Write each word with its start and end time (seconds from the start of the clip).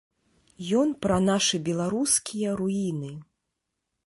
Ён 0.79 0.93
пра 1.03 1.19
нашы 1.27 1.61
беларускія 1.69 2.57
руіны. 2.63 3.11